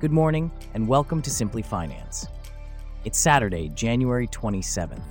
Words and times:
Good 0.00 0.12
morning, 0.12 0.52
and 0.74 0.86
welcome 0.86 1.20
to 1.22 1.28
Simply 1.28 1.60
Finance. 1.60 2.28
It's 3.04 3.18
Saturday, 3.18 3.68
January 3.70 4.28
27th. 4.28 5.02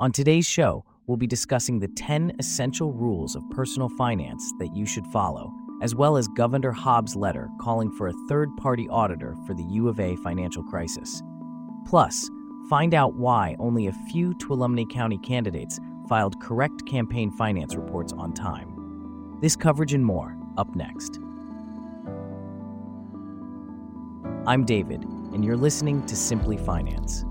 On 0.00 0.10
today's 0.10 0.44
show, 0.44 0.84
we'll 1.06 1.16
be 1.16 1.28
discussing 1.28 1.78
the 1.78 1.86
10 1.86 2.32
essential 2.40 2.92
rules 2.92 3.36
of 3.36 3.48
personal 3.50 3.88
finance 3.90 4.52
that 4.58 4.74
you 4.74 4.86
should 4.86 5.06
follow, 5.06 5.52
as 5.80 5.94
well 5.94 6.16
as 6.16 6.26
Governor 6.26 6.72
Hobbs' 6.72 7.14
letter 7.14 7.48
calling 7.60 7.92
for 7.92 8.08
a 8.08 8.26
third 8.28 8.48
party 8.56 8.88
auditor 8.88 9.36
for 9.46 9.54
the 9.54 9.62
U 9.62 9.86
of 9.86 10.00
A 10.00 10.16
financial 10.16 10.64
crisis. 10.64 11.22
Plus, 11.86 12.28
find 12.68 12.92
out 12.92 13.14
why 13.14 13.54
only 13.60 13.86
a 13.86 13.92
few 14.10 14.34
Tuolumne 14.34 14.90
County 14.90 15.18
candidates 15.18 15.78
filed 16.08 16.40
correct 16.40 16.84
campaign 16.86 17.30
finance 17.30 17.76
reports 17.76 18.12
on 18.14 18.32
time. 18.32 19.38
This 19.40 19.54
coverage 19.54 19.94
and 19.94 20.04
more 20.04 20.36
up 20.56 20.74
next. 20.74 21.20
I'm 24.48 24.64
David, 24.64 25.04
and 25.34 25.44
you're 25.44 25.58
listening 25.58 26.06
to 26.06 26.16
Simply 26.16 26.56
Finance. 26.56 27.22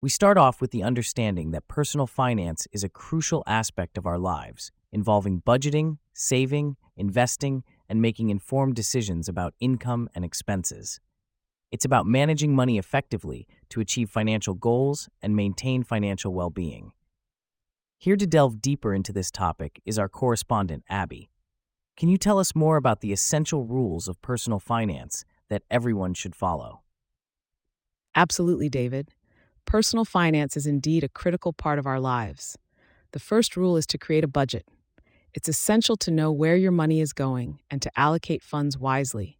We 0.00 0.08
start 0.08 0.38
off 0.38 0.60
with 0.60 0.70
the 0.70 0.84
understanding 0.84 1.50
that 1.50 1.66
personal 1.66 2.06
finance 2.06 2.68
is 2.70 2.84
a 2.84 2.88
crucial 2.88 3.42
aspect 3.44 3.98
of 3.98 4.06
our 4.06 4.18
lives, 4.18 4.70
involving 4.92 5.42
budgeting, 5.42 5.98
saving, 6.12 6.76
investing, 6.96 7.64
and 7.88 8.00
making 8.00 8.30
informed 8.30 8.76
decisions 8.76 9.28
about 9.28 9.54
income 9.58 10.08
and 10.14 10.24
expenses. 10.24 11.00
It's 11.72 11.84
about 11.84 12.06
managing 12.06 12.54
money 12.54 12.78
effectively 12.78 13.48
to 13.70 13.80
achieve 13.80 14.10
financial 14.10 14.54
goals 14.54 15.08
and 15.20 15.34
maintain 15.34 15.82
financial 15.82 16.32
well 16.32 16.50
being. 16.50 16.92
Here 17.98 18.16
to 18.16 18.26
delve 18.26 18.60
deeper 18.60 18.92
into 18.92 19.12
this 19.12 19.30
topic 19.30 19.80
is 19.84 19.98
our 19.98 20.08
correspondent, 20.08 20.84
Abby. 20.88 21.30
Can 21.96 22.08
you 22.08 22.18
tell 22.18 22.38
us 22.38 22.54
more 22.54 22.76
about 22.76 23.00
the 23.00 23.12
essential 23.12 23.64
rules 23.64 24.08
of 24.08 24.20
personal 24.20 24.58
finance 24.58 25.24
that 25.48 25.62
everyone 25.70 26.12
should 26.14 26.34
follow? 26.34 26.82
Absolutely, 28.14 28.68
David. 28.68 29.10
Personal 29.64 30.04
finance 30.04 30.56
is 30.56 30.66
indeed 30.66 31.02
a 31.02 31.08
critical 31.08 31.52
part 31.52 31.78
of 31.78 31.86
our 31.86 32.00
lives. 32.00 32.58
The 33.12 33.20
first 33.20 33.56
rule 33.56 33.76
is 33.76 33.86
to 33.86 33.98
create 33.98 34.24
a 34.24 34.28
budget. 34.28 34.66
It's 35.32 35.48
essential 35.48 35.96
to 35.96 36.10
know 36.10 36.30
where 36.30 36.56
your 36.56 36.72
money 36.72 37.00
is 37.00 37.12
going 37.12 37.60
and 37.70 37.80
to 37.82 37.90
allocate 37.96 38.42
funds 38.42 38.76
wisely. 38.76 39.38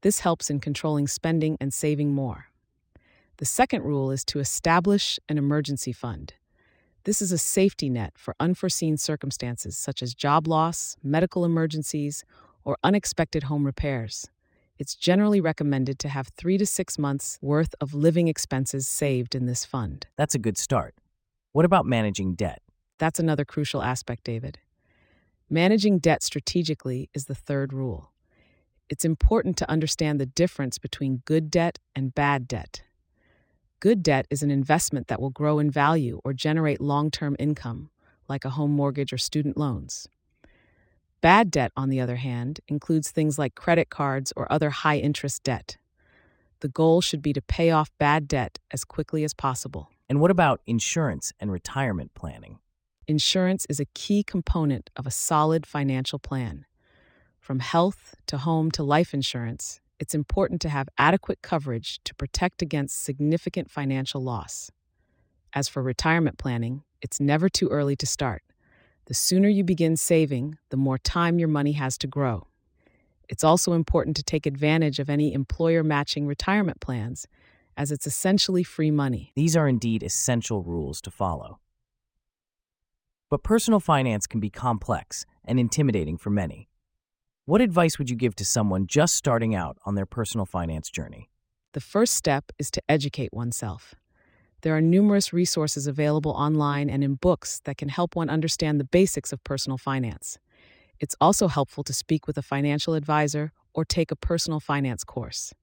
This 0.00 0.20
helps 0.20 0.50
in 0.50 0.60
controlling 0.60 1.06
spending 1.06 1.56
and 1.60 1.74
saving 1.74 2.14
more. 2.14 2.46
The 3.38 3.44
second 3.44 3.82
rule 3.82 4.10
is 4.10 4.24
to 4.26 4.38
establish 4.38 5.18
an 5.28 5.38
emergency 5.38 5.92
fund. 5.92 6.34
This 7.06 7.22
is 7.22 7.30
a 7.30 7.38
safety 7.38 7.88
net 7.88 8.14
for 8.16 8.34
unforeseen 8.40 8.96
circumstances 8.96 9.78
such 9.78 10.02
as 10.02 10.12
job 10.12 10.48
loss, 10.48 10.96
medical 11.04 11.44
emergencies, 11.44 12.24
or 12.64 12.76
unexpected 12.82 13.44
home 13.44 13.64
repairs. 13.64 14.28
It's 14.76 14.96
generally 14.96 15.40
recommended 15.40 16.00
to 16.00 16.08
have 16.08 16.26
three 16.26 16.58
to 16.58 16.66
six 16.66 16.98
months' 16.98 17.38
worth 17.40 17.76
of 17.80 17.94
living 17.94 18.26
expenses 18.26 18.88
saved 18.88 19.36
in 19.36 19.46
this 19.46 19.64
fund. 19.64 20.08
That's 20.16 20.34
a 20.34 20.40
good 20.40 20.58
start. 20.58 20.96
What 21.52 21.64
about 21.64 21.86
managing 21.86 22.34
debt? 22.34 22.60
That's 22.98 23.20
another 23.20 23.44
crucial 23.44 23.84
aspect, 23.84 24.24
David. 24.24 24.58
Managing 25.48 26.00
debt 26.00 26.24
strategically 26.24 27.08
is 27.14 27.26
the 27.26 27.36
third 27.36 27.72
rule 27.72 28.10
it's 28.88 29.04
important 29.04 29.56
to 29.58 29.70
understand 29.70 30.20
the 30.20 30.26
difference 30.26 30.78
between 30.78 31.22
good 31.24 31.50
debt 31.50 31.78
and 31.94 32.14
bad 32.14 32.48
debt. 32.48 32.82
Good 33.78 34.02
debt 34.02 34.26
is 34.30 34.42
an 34.42 34.50
investment 34.50 35.08
that 35.08 35.20
will 35.20 35.28
grow 35.30 35.58
in 35.58 35.70
value 35.70 36.18
or 36.24 36.32
generate 36.32 36.80
long 36.80 37.10
term 37.10 37.36
income, 37.38 37.90
like 38.26 38.46
a 38.46 38.50
home 38.50 38.70
mortgage 38.70 39.12
or 39.12 39.18
student 39.18 39.58
loans. 39.58 40.08
Bad 41.20 41.50
debt, 41.50 41.72
on 41.76 41.90
the 41.90 42.00
other 42.00 42.16
hand, 42.16 42.60
includes 42.68 43.10
things 43.10 43.38
like 43.38 43.54
credit 43.54 43.90
cards 43.90 44.32
or 44.34 44.50
other 44.50 44.70
high 44.70 44.96
interest 44.96 45.42
debt. 45.42 45.76
The 46.60 46.68
goal 46.68 47.02
should 47.02 47.20
be 47.20 47.34
to 47.34 47.42
pay 47.42 47.70
off 47.70 47.90
bad 47.98 48.26
debt 48.26 48.58
as 48.70 48.82
quickly 48.82 49.24
as 49.24 49.34
possible. 49.34 49.90
And 50.08 50.22
what 50.22 50.30
about 50.30 50.62
insurance 50.66 51.34
and 51.38 51.52
retirement 51.52 52.14
planning? 52.14 52.60
Insurance 53.06 53.66
is 53.68 53.78
a 53.78 53.86
key 53.92 54.22
component 54.22 54.88
of 54.96 55.06
a 55.06 55.10
solid 55.10 55.66
financial 55.66 56.18
plan. 56.18 56.64
From 57.40 57.58
health 57.58 58.14
to 58.26 58.38
home 58.38 58.70
to 58.70 58.82
life 58.82 59.12
insurance, 59.12 59.80
it's 59.98 60.14
important 60.14 60.60
to 60.62 60.68
have 60.68 60.88
adequate 60.98 61.42
coverage 61.42 62.00
to 62.04 62.14
protect 62.14 62.62
against 62.62 63.02
significant 63.02 63.70
financial 63.70 64.22
loss. 64.22 64.70
As 65.52 65.68
for 65.68 65.82
retirement 65.82 66.38
planning, 66.38 66.82
it's 67.00 67.20
never 67.20 67.48
too 67.48 67.68
early 67.68 67.96
to 67.96 68.06
start. 68.06 68.42
The 69.06 69.14
sooner 69.14 69.48
you 69.48 69.64
begin 69.64 69.96
saving, 69.96 70.58
the 70.70 70.76
more 70.76 70.98
time 70.98 71.38
your 71.38 71.48
money 71.48 71.72
has 71.72 71.96
to 71.98 72.06
grow. 72.06 72.48
It's 73.28 73.44
also 73.44 73.72
important 73.72 74.16
to 74.16 74.22
take 74.22 74.46
advantage 74.46 74.98
of 74.98 75.08
any 75.08 75.32
employer 75.32 75.82
matching 75.82 76.26
retirement 76.26 76.80
plans, 76.80 77.26
as 77.76 77.90
it's 77.90 78.06
essentially 78.06 78.62
free 78.62 78.90
money. 78.90 79.32
These 79.34 79.56
are 79.56 79.68
indeed 79.68 80.02
essential 80.02 80.62
rules 80.62 81.00
to 81.02 81.10
follow. 81.10 81.60
But 83.28 83.42
personal 83.42 83.80
finance 83.80 84.26
can 84.26 84.40
be 84.40 84.50
complex 84.50 85.26
and 85.44 85.58
intimidating 85.58 86.16
for 86.16 86.30
many. 86.30 86.65
What 87.48 87.60
advice 87.60 87.96
would 87.96 88.10
you 88.10 88.16
give 88.16 88.34
to 88.36 88.44
someone 88.44 88.88
just 88.88 89.14
starting 89.14 89.54
out 89.54 89.78
on 89.86 89.94
their 89.94 90.04
personal 90.04 90.46
finance 90.46 90.90
journey? 90.90 91.30
The 91.74 91.80
first 91.80 92.14
step 92.14 92.50
is 92.58 92.72
to 92.72 92.82
educate 92.88 93.32
oneself. 93.32 93.94
There 94.62 94.76
are 94.76 94.80
numerous 94.80 95.32
resources 95.32 95.86
available 95.86 96.32
online 96.32 96.90
and 96.90 97.04
in 97.04 97.14
books 97.14 97.60
that 97.62 97.78
can 97.78 97.88
help 97.88 98.16
one 98.16 98.28
understand 98.28 98.80
the 98.80 98.84
basics 98.84 99.32
of 99.32 99.44
personal 99.44 99.78
finance. 99.78 100.40
It's 100.98 101.14
also 101.20 101.46
helpful 101.46 101.84
to 101.84 101.92
speak 101.92 102.26
with 102.26 102.36
a 102.36 102.42
financial 102.42 102.94
advisor 102.94 103.52
or 103.74 103.84
take 103.84 104.10
a 104.10 104.16
personal 104.16 104.58
finance 104.58 105.04
course. 105.04 105.54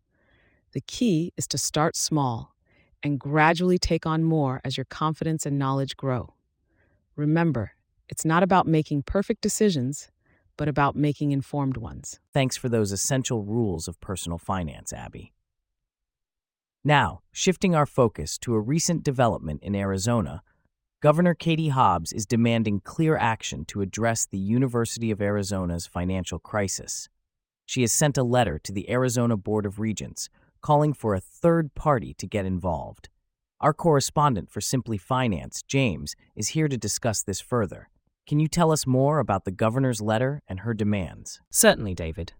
The 0.71 0.81
key 0.87 1.33
is 1.35 1.47
to 1.49 1.57
start 1.57 1.97
small 1.97 2.55
and 3.03 3.19
gradually 3.19 3.77
take 3.77 4.05
on 4.05 4.23
more 4.23 4.61
as 4.63 4.77
your 4.77 4.85
confidence 4.85 5.45
and 5.45 5.59
knowledge 5.59 5.97
grow. 5.97 6.33
Remember, 7.17 7.73
it's 8.07 8.23
not 8.23 8.41
about 8.41 8.67
making 8.67 9.03
perfect 9.03 9.41
decisions, 9.41 10.07
but 10.57 10.67
about 10.67 10.95
making 10.95 11.31
informed 11.31 11.77
ones. 11.77 12.19
Thanks 12.33 12.57
for 12.57 12.69
those 12.69 12.91
essential 12.91 13.43
rules 13.43 13.87
of 13.87 13.99
personal 13.99 14.37
finance, 14.37 14.93
Abby. 14.93 15.33
Now, 16.83 17.21
shifting 17.31 17.73
our 17.75 17.85
focus 17.85 18.37
to 18.39 18.53
a 18.53 18.59
recent 18.59 19.03
development 19.03 19.63
in 19.63 19.75
Arizona, 19.75 20.43
Governor 21.01 21.33
Katie 21.33 21.69
Hobbs 21.69 22.13
is 22.13 22.25
demanding 22.25 22.81
clear 22.81 23.17
action 23.17 23.65
to 23.65 23.81
address 23.81 24.25
the 24.25 24.37
University 24.37 25.11
of 25.11 25.21
Arizona's 25.21 25.85
financial 25.85 26.39
crisis. 26.39 27.09
She 27.65 27.81
has 27.81 27.91
sent 27.91 28.17
a 28.17 28.23
letter 28.23 28.59
to 28.59 28.71
the 28.71 28.89
Arizona 28.89 29.37
Board 29.37 29.65
of 29.65 29.79
Regents 29.79 30.29
calling 30.61 30.93
for 30.93 31.13
a 31.13 31.19
third 31.19 31.75
party 31.75 32.13
to 32.15 32.27
get 32.27 32.45
involved. 32.45 33.09
Our 33.59 33.73
correspondent 33.73 34.49
for 34.49 34.61
Simply 34.61 34.97
Finance, 34.97 35.61
James, 35.63 36.15
is 36.35 36.49
here 36.49 36.67
to 36.67 36.77
discuss 36.77 37.23
this 37.23 37.39
further. 37.39 37.89
Can 38.25 38.39
you 38.39 38.47
tell 38.47 38.71
us 38.71 38.87
more 38.87 39.19
about 39.19 39.43
the 39.43 39.51
governor's 39.51 40.01
letter 40.01 40.41
and 40.47 40.61
her 40.61 40.73
demands? 40.73 41.41
Certainly, 41.49 41.95
David. 41.95 42.33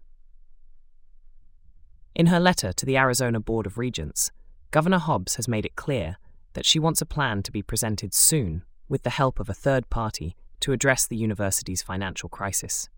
In 2.14 2.26
her 2.26 2.40
letter 2.40 2.72
to 2.72 2.86
the 2.86 2.96
Arizona 2.96 3.38
Board 3.38 3.66
of 3.66 3.76
Regents, 3.76 4.30
Governor 4.70 4.98
Hobbs 4.98 5.34
has 5.34 5.46
made 5.46 5.66
it 5.66 5.76
clear 5.76 6.16
that 6.54 6.64
she 6.64 6.78
wants 6.78 7.02
a 7.02 7.06
plan 7.06 7.42
to 7.42 7.52
be 7.52 7.62
presented 7.62 8.14
soon 8.14 8.62
with 8.88 9.02
the 9.02 9.10
help 9.10 9.38
of 9.38 9.50
a 9.50 9.54
third 9.54 9.90
party 9.90 10.36
to 10.60 10.72
address 10.72 11.06
the 11.06 11.16
university's 11.16 11.82
financial 11.82 12.30
crisis. 12.30 12.88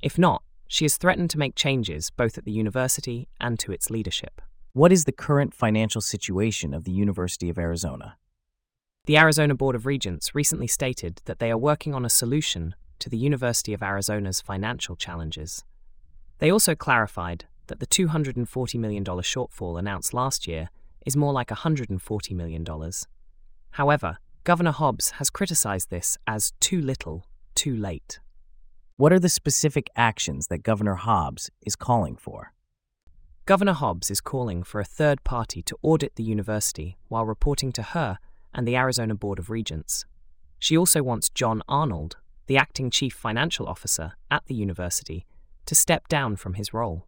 If 0.00 0.16
not, 0.16 0.42
she 0.68 0.84
has 0.84 0.96
threatened 0.96 1.30
to 1.30 1.38
make 1.38 1.56
changes 1.56 2.10
both 2.10 2.38
at 2.38 2.44
the 2.44 2.52
university 2.52 3.28
and 3.40 3.58
to 3.58 3.72
its 3.72 3.90
leadership. 3.90 4.40
What 4.72 4.92
is 4.92 5.04
the 5.04 5.12
current 5.12 5.52
financial 5.52 6.00
situation 6.00 6.74
of 6.74 6.84
the 6.84 6.92
University 6.92 7.50
of 7.50 7.58
Arizona? 7.58 8.16
The 9.10 9.18
Arizona 9.18 9.56
Board 9.56 9.74
of 9.74 9.86
Regents 9.86 10.36
recently 10.36 10.68
stated 10.68 11.20
that 11.24 11.40
they 11.40 11.50
are 11.50 11.58
working 11.58 11.94
on 11.94 12.04
a 12.04 12.08
solution 12.08 12.76
to 13.00 13.10
the 13.10 13.18
University 13.18 13.74
of 13.74 13.82
Arizona's 13.82 14.40
financial 14.40 14.94
challenges. 14.94 15.64
They 16.38 16.48
also 16.48 16.76
clarified 16.76 17.46
that 17.66 17.80
the 17.80 17.88
$240 17.88 18.78
million 18.78 19.04
shortfall 19.04 19.80
announced 19.80 20.14
last 20.14 20.46
year 20.46 20.70
is 21.04 21.16
more 21.16 21.32
like 21.32 21.48
$140 21.48 22.36
million. 22.36 22.64
However, 23.72 24.18
Governor 24.44 24.70
Hobbs 24.70 25.10
has 25.18 25.28
criticized 25.28 25.90
this 25.90 26.16
as 26.28 26.52
too 26.60 26.80
little, 26.80 27.26
too 27.56 27.74
late. 27.74 28.20
What 28.96 29.12
are 29.12 29.18
the 29.18 29.28
specific 29.28 29.90
actions 29.96 30.46
that 30.46 30.62
Governor 30.62 30.94
Hobbs 30.94 31.50
is 31.66 31.74
calling 31.74 32.14
for? 32.14 32.52
Governor 33.44 33.72
Hobbs 33.72 34.08
is 34.08 34.20
calling 34.20 34.62
for 34.62 34.80
a 34.80 34.84
third 34.84 35.24
party 35.24 35.62
to 35.62 35.76
audit 35.82 36.14
the 36.14 36.22
university 36.22 36.96
while 37.08 37.26
reporting 37.26 37.72
to 37.72 37.82
her 37.82 38.20
and 38.54 38.66
the 38.66 38.76
Arizona 38.76 39.14
Board 39.14 39.38
of 39.38 39.50
Regents. 39.50 40.04
She 40.58 40.76
also 40.76 41.02
wants 41.02 41.28
John 41.28 41.62
Arnold, 41.68 42.16
the 42.46 42.56
acting 42.56 42.90
chief 42.90 43.14
financial 43.14 43.66
officer 43.66 44.12
at 44.30 44.44
the 44.46 44.54
university, 44.54 45.26
to 45.66 45.74
step 45.74 46.08
down 46.08 46.36
from 46.36 46.54
his 46.54 46.74
role. 46.74 47.06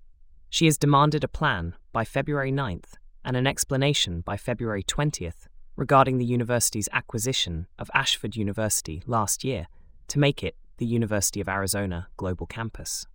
She 0.48 0.66
has 0.66 0.78
demanded 0.78 1.24
a 1.24 1.28
plan 1.28 1.74
by 1.92 2.04
February 2.04 2.52
9th 2.52 2.94
and 3.24 3.36
an 3.36 3.46
explanation 3.46 4.20
by 4.20 4.36
February 4.36 4.82
20th 4.82 5.46
regarding 5.76 6.18
the 6.18 6.24
university's 6.24 6.88
acquisition 6.92 7.66
of 7.78 7.90
Ashford 7.94 8.36
University 8.36 9.02
last 9.06 9.44
year 9.44 9.66
to 10.08 10.18
make 10.18 10.42
it 10.42 10.56
the 10.78 10.86
University 10.86 11.40
of 11.40 11.48
Arizona 11.48 12.08
Global 12.16 12.46
Campus. 12.46 13.06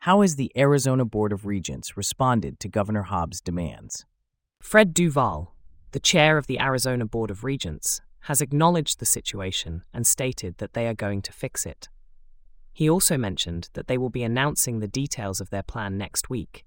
How 0.00 0.20
has 0.20 0.36
the 0.36 0.52
Arizona 0.56 1.04
Board 1.04 1.32
of 1.32 1.44
Regents 1.44 1.96
responded 1.96 2.60
to 2.60 2.68
Governor 2.68 3.02
Hobbs' 3.02 3.40
demands? 3.40 4.06
Fred 4.60 4.94
Duval, 4.94 5.54
the 5.92 6.00
chair 6.00 6.38
of 6.38 6.46
the 6.46 6.60
Arizona 6.60 7.06
Board 7.06 7.30
of 7.30 7.44
Regents, 7.44 8.00
has 8.20 8.40
acknowledged 8.40 8.98
the 8.98 9.06
situation 9.06 9.82
and 9.94 10.06
stated 10.06 10.58
that 10.58 10.74
they 10.74 10.86
are 10.86 10.94
going 10.94 11.22
to 11.22 11.32
fix 11.32 11.64
it. 11.64 11.88
He 12.72 12.88
also 12.88 13.16
mentioned 13.16 13.70
that 13.72 13.88
they 13.88 13.98
will 13.98 14.10
be 14.10 14.22
announcing 14.22 14.80
the 14.80 14.88
details 14.88 15.40
of 15.40 15.50
their 15.50 15.62
plan 15.62 15.98
next 15.98 16.28
week 16.28 16.64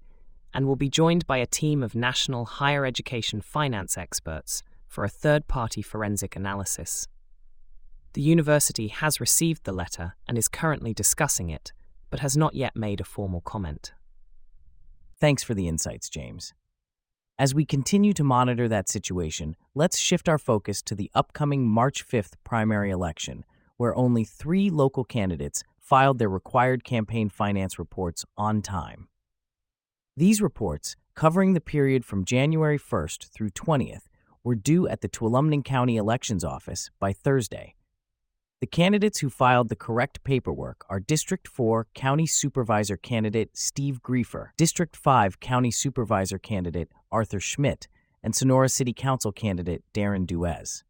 and 0.52 0.66
will 0.66 0.76
be 0.76 0.88
joined 0.88 1.26
by 1.26 1.38
a 1.38 1.46
team 1.46 1.82
of 1.82 1.94
national 1.94 2.44
higher 2.44 2.84
education 2.84 3.40
finance 3.40 3.96
experts 3.96 4.62
for 4.86 5.04
a 5.04 5.08
third 5.08 5.48
party 5.48 5.80
forensic 5.80 6.36
analysis. 6.36 7.08
The 8.12 8.20
university 8.20 8.88
has 8.88 9.20
received 9.20 9.64
the 9.64 9.72
letter 9.72 10.16
and 10.28 10.36
is 10.36 10.48
currently 10.48 10.92
discussing 10.92 11.48
it, 11.48 11.72
but 12.10 12.20
has 12.20 12.36
not 12.36 12.54
yet 12.54 12.76
made 12.76 13.00
a 13.00 13.04
formal 13.04 13.40
comment. 13.40 13.94
Thanks 15.18 15.42
for 15.42 15.54
the 15.54 15.68
insights, 15.68 16.10
James. 16.10 16.52
As 17.42 17.56
we 17.56 17.64
continue 17.64 18.12
to 18.12 18.22
monitor 18.22 18.68
that 18.68 18.88
situation, 18.88 19.56
let's 19.74 19.98
shift 19.98 20.28
our 20.28 20.38
focus 20.38 20.80
to 20.82 20.94
the 20.94 21.10
upcoming 21.12 21.66
March 21.66 22.06
5th 22.06 22.34
primary 22.44 22.92
election, 22.92 23.44
where 23.78 23.96
only 23.96 24.22
three 24.22 24.70
local 24.70 25.02
candidates 25.02 25.64
filed 25.76 26.20
their 26.20 26.28
required 26.28 26.84
campaign 26.84 27.28
finance 27.28 27.80
reports 27.80 28.24
on 28.38 28.62
time. 28.62 29.08
These 30.16 30.40
reports, 30.40 30.94
covering 31.16 31.54
the 31.54 31.60
period 31.60 32.04
from 32.04 32.24
January 32.24 32.78
1st 32.78 33.30
through 33.30 33.50
20th, 33.50 34.06
were 34.44 34.54
due 34.54 34.86
at 34.86 35.00
the 35.00 35.08
Tuolumne 35.08 35.64
County 35.64 35.96
Elections 35.96 36.44
Office 36.44 36.92
by 37.00 37.12
Thursday. 37.12 37.74
The 38.62 38.68
candidates 38.68 39.18
who 39.18 39.28
filed 39.28 39.70
the 39.70 39.74
correct 39.74 40.22
paperwork 40.22 40.86
are 40.88 41.00
District 41.00 41.48
4 41.48 41.88
County 41.94 42.28
Supervisor 42.28 42.96
candidate 42.96 43.56
Steve 43.56 44.00
Griefer, 44.04 44.50
District 44.56 44.94
5 44.94 45.40
County 45.40 45.72
Supervisor 45.72 46.38
candidate 46.38 46.88
Arthur 47.10 47.40
Schmidt, 47.40 47.88
and 48.22 48.36
Sonora 48.36 48.68
City 48.68 48.92
Council 48.92 49.32
candidate 49.32 49.82
Darren 49.92 50.28
Duez. 50.28 50.84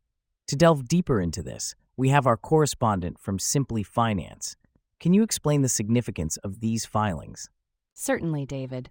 To 0.49 0.55
delve 0.55 0.87
deeper 0.87 1.19
into 1.19 1.43
this, 1.43 1.75
we 1.97 2.11
have 2.11 2.27
our 2.27 2.37
correspondent 2.37 3.19
from 3.19 3.39
Simply 3.39 3.83
Finance. 3.83 4.55
Can 5.01 5.15
you 5.15 5.23
explain 5.23 5.63
the 5.63 5.69
significance 5.71 6.37
of 6.45 6.61
these 6.61 6.85
filings? 6.85 7.49
Certainly, 7.95 8.45
David. 8.45 8.91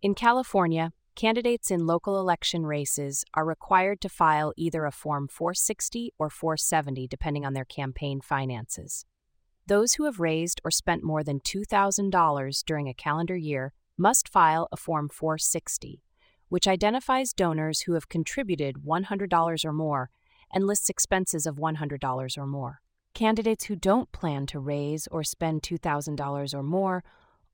In 0.00 0.14
California, 0.14 0.94
candidates 1.14 1.70
in 1.70 1.86
local 1.86 2.18
election 2.18 2.66
races 2.66 3.24
are 3.34 3.44
required 3.44 4.00
to 4.00 4.08
file 4.08 4.52
either 4.56 4.84
a 4.84 4.90
Form 4.90 5.28
460 5.28 6.12
or 6.18 6.28
470, 6.28 7.06
depending 7.06 7.46
on 7.46 7.52
their 7.52 7.64
campaign 7.64 8.20
finances. 8.20 9.06
Those 9.66 9.94
who 9.94 10.04
have 10.04 10.20
raised 10.20 10.60
or 10.64 10.70
spent 10.70 11.04
more 11.04 11.22
than 11.22 11.40
$2,000 11.40 12.64
during 12.66 12.88
a 12.88 12.94
calendar 12.94 13.36
year 13.36 13.72
must 13.96 14.28
file 14.28 14.68
a 14.72 14.76
Form 14.76 15.08
460, 15.08 16.02
which 16.48 16.66
identifies 16.66 17.32
donors 17.32 17.82
who 17.82 17.94
have 17.94 18.08
contributed 18.08 18.84
$100 18.84 19.64
or 19.64 19.72
more 19.72 20.10
and 20.52 20.66
lists 20.66 20.90
expenses 20.90 21.46
of 21.46 21.56
$100 21.56 22.38
or 22.38 22.46
more. 22.46 22.80
Candidates 23.14 23.64
who 23.66 23.76
don't 23.76 24.10
plan 24.10 24.46
to 24.46 24.58
raise 24.58 25.06
or 25.12 25.22
spend 25.22 25.62
$2,000 25.62 26.54
or 26.54 26.62
more 26.62 27.04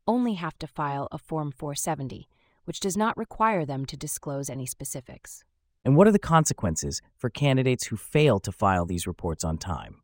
only 0.06 0.34
have 0.34 0.58
to 0.58 0.66
file 0.66 1.06
a 1.12 1.18
Form 1.18 1.52
470 1.52 2.26
which 2.64 2.80
does 2.80 2.96
not 2.96 3.16
require 3.16 3.64
them 3.64 3.84
to 3.86 3.96
disclose 3.96 4.50
any 4.50 4.66
specifics. 4.66 5.44
And 5.84 5.96
what 5.96 6.06
are 6.06 6.12
the 6.12 6.18
consequences 6.18 7.00
for 7.16 7.30
candidates 7.30 7.86
who 7.86 7.96
fail 7.96 8.38
to 8.40 8.52
file 8.52 8.84
these 8.84 9.06
reports 9.06 9.44
on 9.44 9.58
time? 9.58 10.02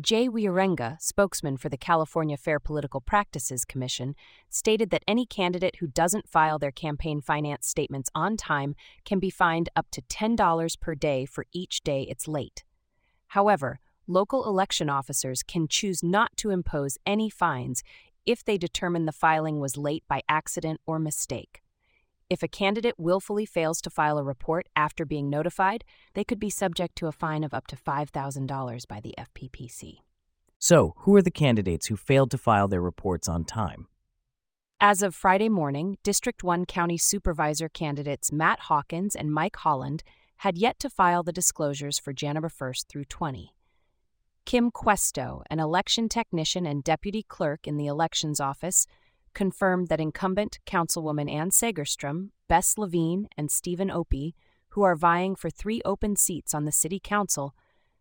Jay 0.00 0.26
Wierenga, 0.26 1.00
spokesman 1.00 1.58
for 1.58 1.68
the 1.68 1.76
California 1.76 2.38
Fair 2.38 2.58
Political 2.58 3.02
Practices 3.02 3.64
Commission, 3.64 4.14
stated 4.48 4.88
that 4.90 5.04
any 5.06 5.26
candidate 5.26 5.76
who 5.76 5.86
doesn't 5.86 6.28
file 6.28 6.58
their 6.58 6.70
campaign 6.72 7.20
finance 7.20 7.68
statements 7.68 8.08
on 8.14 8.38
time 8.38 8.74
can 9.04 9.18
be 9.18 9.28
fined 9.28 9.68
up 9.76 9.90
to 9.90 10.00
$10 10.02 10.80
per 10.80 10.94
day 10.94 11.26
for 11.26 11.44
each 11.52 11.82
day 11.82 12.06
it's 12.08 12.26
late. 12.26 12.64
However, 13.28 13.80
local 14.06 14.46
election 14.46 14.88
officers 14.88 15.42
can 15.42 15.68
choose 15.68 16.02
not 16.02 16.36
to 16.38 16.50
impose 16.50 16.98
any 17.06 17.28
fines 17.28 17.82
if 18.26 18.44
they 18.44 18.58
determine 18.58 19.06
the 19.06 19.12
filing 19.12 19.60
was 19.60 19.76
late 19.76 20.04
by 20.08 20.22
accident 20.28 20.80
or 20.86 20.98
mistake. 20.98 21.62
If 22.30 22.42
a 22.42 22.48
candidate 22.48 22.94
willfully 22.98 23.44
fails 23.44 23.80
to 23.82 23.90
file 23.90 24.16
a 24.16 24.24
report 24.24 24.66
after 24.74 25.04
being 25.04 25.28
notified, 25.28 25.84
they 26.14 26.24
could 26.24 26.40
be 26.40 26.48
subject 26.48 26.96
to 26.96 27.06
a 27.06 27.12
fine 27.12 27.44
of 27.44 27.52
up 27.52 27.66
to 27.66 27.76
$5,000 27.76 28.88
by 28.88 29.00
the 29.00 29.14
FPPC. 29.18 29.98
So, 30.58 30.94
who 30.98 31.14
are 31.16 31.22
the 31.22 31.30
candidates 31.30 31.88
who 31.88 31.96
failed 31.96 32.30
to 32.30 32.38
file 32.38 32.68
their 32.68 32.80
reports 32.80 33.28
on 33.28 33.44
time? 33.44 33.88
As 34.80 35.02
of 35.02 35.14
Friday 35.14 35.48
morning, 35.48 35.98
District 36.02 36.42
1 36.42 36.66
County 36.66 36.96
Supervisor 36.96 37.68
candidates 37.68 38.32
Matt 38.32 38.60
Hawkins 38.60 39.14
and 39.14 39.32
Mike 39.32 39.56
Holland 39.56 40.02
had 40.36 40.58
yet 40.58 40.78
to 40.80 40.90
file 40.90 41.22
the 41.22 41.32
disclosures 41.32 41.98
for 41.98 42.12
January 42.12 42.50
1st 42.50 42.86
through 42.88 43.04
20. 43.04 43.54
Kim 44.44 44.70
Questo, 44.70 45.42
an 45.50 45.60
election 45.60 46.08
technician 46.08 46.66
and 46.66 46.82
deputy 46.82 47.22
clerk 47.22 47.66
in 47.66 47.76
the 47.76 47.86
elections 47.86 48.40
office, 48.40 48.86
confirmed 49.34 49.88
that 49.88 50.00
incumbent 50.00 50.58
Councilwoman 50.66 51.30
Ann 51.30 51.50
Segerstrom, 51.50 52.30
Bess 52.48 52.76
Levine, 52.76 53.28
and 53.36 53.50
Stephen 53.50 53.90
Opie, 53.90 54.34
who 54.70 54.82
are 54.82 54.96
vying 54.96 55.34
for 55.36 55.48
three 55.48 55.80
open 55.84 56.16
seats 56.16 56.54
on 56.54 56.64
the 56.64 56.72
City 56.72 57.00
Council, 57.02 57.54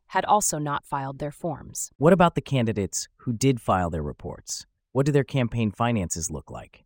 had 0.08 0.26
also 0.26 0.58
not 0.58 0.86
filed 0.86 1.20
their 1.20 1.32
forms. 1.32 1.92
What 1.98 2.12
about 2.12 2.36
the 2.36 2.42
candidates 2.42 3.08
who 3.18 3.32
did 3.32 3.62
file 3.62 3.90
their 3.90 4.04
reports? 4.04 4.66
What 4.92 5.06
do 5.06 5.12
their 5.12 5.24
campaign 5.24 5.72
finances 5.72 6.30
look 6.30 6.52
like? 6.52 6.84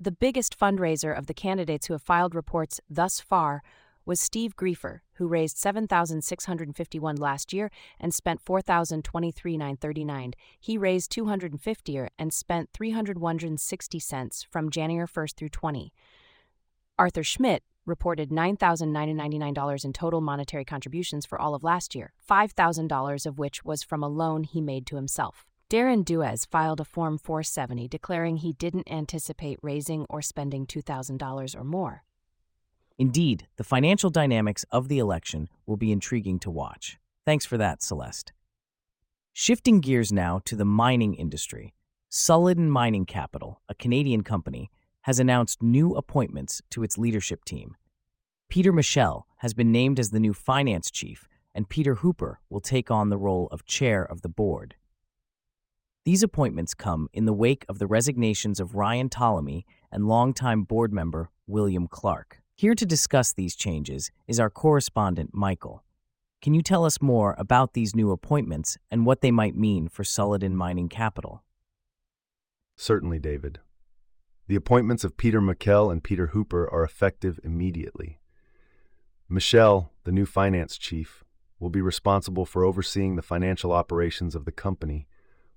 The 0.00 0.10
biggest 0.10 0.58
fundraiser 0.58 1.16
of 1.16 1.26
the 1.26 1.34
candidates 1.34 1.86
who 1.86 1.94
have 1.94 2.02
filed 2.02 2.34
reports 2.34 2.80
thus 2.88 3.20
far 3.20 3.62
was 4.08 4.18
Steve 4.18 4.56
Griefer, 4.56 5.02
who 5.16 5.28
raised 5.28 5.58
7,651 5.58 7.16
last 7.16 7.52
year 7.52 7.70
and 8.00 8.14
spent 8.14 8.42
4,023,939. 8.42 10.32
He 10.58 10.78
raised 10.78 11.10
250 11.10 12.00
and 12.18 12.32
spent 12.32 12.70
360 12.72 13.98
cents 14.00 14.46
from 14.50 14.70
January 14.70 15.06
1st 15.06 15.36
through 15.36 15.50
20. 15.50 15.92
Arthur 16.98 17.22
Schmidt 17.22 17.62
reported 17.84 18.30
$9,999 18.30 19.84
in 19.84 19.92
total 19.92 20.22
monetary 20.22 20.64
contributions 20.64 21.26
for 21.26 21.38
all 21.38 21.54
of 21.54 21.62
last 21.62 21.94
year, 21.94 22.14
$5,000 22.28 23.26
of 23.26 23.38
which 23.38 23.62
was 23.62 23.82
from 23.82 24.02
a 24.02 24.08
loan 24.08 24.44
he 24.44 24.62
made 24.62 24.86
to 24.86 24.96
himself. 24.96 25.44
Darren 25.68 26.02
Duez 26.02 26.48
filed 26.50 26.80
a 26.80 26.84
Form 26.84 27.18
470 27.18 27.88
declaring 27.88 28.38
he 28.38 28.54
didn't 28.54 28.90
anticipate 28.90 29.58
raising 29.62 30.06
or 30.08 30.22
spending 30.22 30.66
$2,000 30.66 31.54
or 31.54 31.64
more. 31.64 32.04
Indeed, 32.98 33.46
the 33.56 33.64
financial 33.64 34.10
dynamics 34.10 34.64
of 34.72 34.88
the 34.88 34.98
election 34.98 35.48
will 35.66 35.76
be 35.76 35.92
intriguing 35.92 36.40
to 36.40 36.50
watch. 36.50 36.98
Thanks 37.24 37.46
for 37.46 37.56
that, 37.56 37.80
Celeste. 37.80 38.32
Shifting 39.32 39.80
gears 39.80 40.12
now 40.12 40.40
to 40.46 40.56
the 40.56 40.64
mining 40.64 41.14
industry, 41.14 41.74
Sulliden 42.10 42.68
Mining 42.68 43.06
Capital, 43.06 43.60
a 43.68 43.74
Canadian 43.74 44.22
company, 44.24 44.70
has 45.02 45.20
announced 45.20 45.62
new 45.62 45.94
appointments 45.94 46.60
to 46.70 46.82
its 46.82 46.98
leadership 46.98 47.44
team. 47.44 47.76
Peter 48.48 48.72
Michel 48.72 49.26
has 49.36 49.54
been 49.54 49.70
named 49.70 50.00
as 50.00 50.10
the 50.10 50.18
new 50.18 50.34
finance 50.34 50.90
chief, 50.90 51.28
and 51.54 51.68
Peter 51.68 51.96
Hooper 51.96 52.40
will 52.50 52.60
take 52.60 52.90
on 52.90 53.10
the 53.10 53.18
role 53.18 53.46
of 53.52 53.64
chair 53.64 54.02
of 54.02 54.22
the 54.22 54.28
board. 54.28 54.74
These 56.04 56.22
appointments 56.22 56.74
come 56.74 57.08
in 57.12 57.26
the 57.26 57.32
wake 57.32 57.64
of 57.68 57.78
the 57.78 57.86
resignations 57.86 58.58
of 58.58 58.74
Ryan 58.74 59.08
Ptolemy 59.08 59.66
and 59.92 60.08
longtime 60.08 60.64
board 60.64 60.92
member 60.92 61.30
William 61.46 61.86
Clark. 61.86 62.42
Here 62.58 62.74
to 62.74 62.84
discuss 62.84 63.32
these 63.32 63.54
changes 63.54 64.10
is 64.26 64.40
our 64.40 64.50
correspondent, 64.50 65.30
Michael. 65.32 65.84
Can 66.42 66.54
you 66.54 66.60
tell 66.60 66.84
us 66.84 67.00
more 67.00 67.36
about 67.38 67.72
these 67.72 67.94
new 67.94 68.10
appointments 68.10 68.76
and 68.90 69.06
what 69.06 69.20
they 69.20 69.30
might 69.30 69.54
mean 69.54 69.86
for 69.86 70.02
Sulliden 70.02 70.54
Mining 70.54 70.88
Capital? 70.88 71.44
Certainly, 72.74 73.20
David. 73.20 73.60
The 74.48 74.56
appointments 74.56 75.04
of 75.04 75.16
Peter 75.16 75.40
Michel 75.40 75.88
and 75.88 76.02
Peter 76.02 76.28
Hooper 76.28 76.68
are 76.68 76.82
effective 76.82 77.38
immediately. 77.44 78.18
Michel, 79.28 79.92
the 80.02 80.10
new 80.10 80.26
finance 80.26 80.76
chief, 80.76 81.22
will 81.60 81.70
be 81.70 81.80
responsible 81.80 82.44
for 82.44 82.64
overseeing 82.64 83.14
the 83.14 83.22
financial 83.22 83.70
operations 83.70 84.34
of 84.34 84.46
the 84.46 84.50
company, 84.50 85.06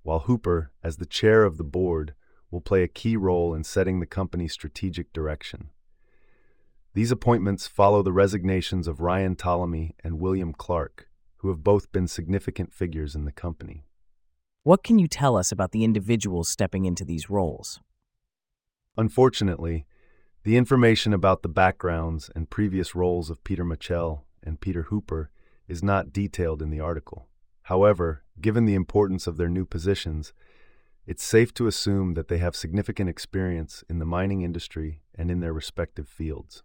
while 0.03 0.19
Hooper, 0.19 0.71
as 0.83 0.97
the 0.97 1.07
chair 1.07 1.45
of 1.45 1.57
the 1.57 1.63
board, 1.63 2.13
will 2.51 2.61
play 2.61 2.83
a 2.83 2.87
key 2.87 3.17
role 3.17 3.55
in 3.55 3.63
setting 3.63 3.99
the 3.99 4.05
company's 4.05 4.53
strategic 4.53 5.11
direction. 5.11 5.71
These 6.93 7.11
appointments 7.11 7.67
follow 7.67 8.03
the 8.03 8.11
resignations 8.11 8.85
of 8.85 8.99
Ryan 8.99 9.37
Ptolemy 9.37 9.95
and 10.03 10.19
William 10.19 10.51
Clark, 10.51 11.07
who 11.37 11.47
have 11.47 11.63
both 11.63 11.89
been 11.93 12.05
significant 12.05 12.73
figures 12.73 13.15
in 13.15 13.23
the 13.23 13.31
company. 13.31 13.85
What 14.63 14.83
can 14.83 14.99
you 14.99 15.07
tell 15.07 15.37
us 15.37 15.53
about 15.53 15.71
the 15.71 15.85
individuals 15.85 16.49
stepping 16.49 16.83
into 16.83 17.05
these 17.05 17.29
roles? 17.29 17.79
Unfortunately, 18.97 19.85
the 20.43 20.57
information 20.57 21.13
about 21.13 21.43
the 21.43 21.49
backgrounds 21.49 22.29
and 22.35 22.49
previous 22.49 22.93
roles 22.93 23.29
of 23.29 23.43
Peter 23.45 23.63
Michel 23.63 24.25
and 24.43 24.59
Peter 24.59 24.83
Hooper 24.83 25.31
is 25.69 25.81
not 25.81 26.11
detailed 26.11 26.61
in 26.61 26.71
the 26.71 26.81
article. 26.81 27.29
However, 27.63 28.23
given 28.41 28.65
the 28.65 28.75
importance 28.75 29.27
of 29.27 29.37
their 29.37 29.47
new 29.47 29.65
positions, 29.65 30.33
it's 31.07 31.23
safe 31.23 31.53
to 31.53 31.67
assume 31.67 32.15
that 32.15 32.27
they 32.27 32.39
have 32.39 32.55
significant 32.55 33.09
experience 33.09 33.81
in 33.89 33.99
the 33.99 34.05
mining 34.05 34.41
industry 34.41 35.03
and 35.15 35.31
in 35.31 35.39
their 35.39 35.53
respective 35.53 36.09
fields. 36.09 36.63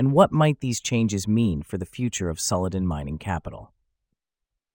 And 0.00 0.12
what 0.12 0.32
might 0.32 0.60
these 0.60 0.80
changes 0.80 1.28
mean 1.28 1.60
for 1.60 1.76
the 1.76 1.84
future 1.84 2.30
of 2.30 2.38
Sulliden 2.38 2.86
Mining 2.86 3.18
Capital? 3.18 3.74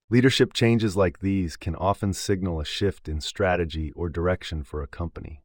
Leadership 0.08 0.52
changes 0.52 0.96
like 0.96 1.18
these 1.18 1.56
can 1.56 1.74
often 1.74 2.12
signal 2.12 2.60
a 2.60 2.64
shift 2.64 3.08
in 3.08 3.20
strategy 3.20 3.90
or 3.96 4.08
direction 4.08 4.62
for 4.62 4.84
a 4.84 4.86
company. 4.86 5.42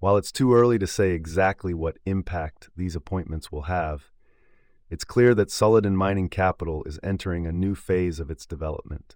While 0.00 0.16
it's 0.16 0.32
too 0.32 0.52
early 0.52 0.80
to 0.80 0.86
say 0.88 1.12
exactly 1.12 1.72
what 1.72 2.00
impact 2.06 2.70
these 2.74 2.96
appointments 2.96 3.52
will 3.52 3.70
have, 3.70 4.10
it's 4.90 5.04
clear 5.04 5.32
that 5.36 5.50
Sulliden 5.50 5.94
Mining 5.94 6.28
Capital 6.28 6.82
is 6.86 6.98
entering 7.04 7.46
a 7.46 7.52
new 7.52 7.76
phase 7.76 8.18
of 8.18 8.32
its 8.32 8.46
development. 8.46 9.14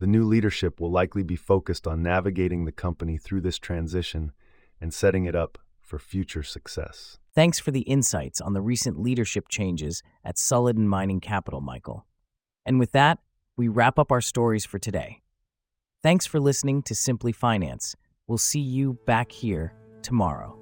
The 0.00 0.08
new 0.08 0.24
leadership 0.24 0.80
will 0.80 0.90
likely 0.90 1.22
be 1.22 1.36
focused 1.36 1.86
on 1.86 2.02
navigating 2.02 2.64
the 2.64 2.72
company 2.72 3.16
through 3.16 3.42
this 3.42 3.60
transition 3.60 4.32
and 4.80 4.92
setting 4.92 5.24
it 5.24 5.36
up 5.36 5.56
for 5.92 5.98
future 5.98 6.42
success. 6.42 7.18
Thanks 7.34 7.58
for 7.58 7.70
the 7.70 7.82
insights 7.82 8.40
on 8.40 8.54
the 8.54 8.62
recent 8.62 8.98
leadership 8.98 9.48
changes 9.50 10.02
at 10.24 10.36
Sulliden 10.36 10.86
Mining 10.86 11.20
Capital, 11.20 11.60
Michael. 11.60 12.06
And 12.64 12.78
with 12.78 12.92
that, 12.92 13.18
we 13.58 13.68
wrap 13.68 13.98
up 13.98 14.10
our 14.10 14.22
stories 14.22 14.64
for 14.64 14.78
today. 14.78 15.20
Thanks 16.02 16.24
for 16.24 16.40
listening 16.40 16.82
to 16.84 16.94
Simply 16.94 17.30
Finance. 17.30 17.94
We'll 18.26 18.38
see 18.38 18.60
you 18.60 19.00
back 19.04 19.32
here 19.32 19.74
tomorrow. 20.00 20.61